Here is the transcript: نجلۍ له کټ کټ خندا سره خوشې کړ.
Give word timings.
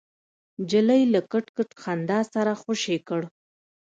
نجلۍ 0.61 1.03
له 1.13 1.19
کټ 1.31 1.45
کټ 1.55 1.69
خندا 1.81 2.19
سره 2.33 2.51
خوشې 2.61 2.97
کړ. 3.07 3.21